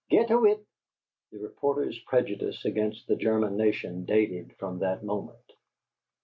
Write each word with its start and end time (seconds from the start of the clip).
"Git 0.09 0.29
owit." 0.31 0.65
The 1.31 1.37
reporter's 1.37 1.99
prejudice 1.99 2.65
against 2.65 3.05
the 3.07 3.15
German 3.15 3.55
nation 3.55 4.05
dated 4.05 4.55
from 4.57 4.79
that 4.79 5.03
moment. 5.03 5.37